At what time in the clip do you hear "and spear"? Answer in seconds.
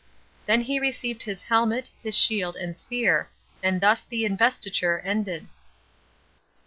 2.55-3.29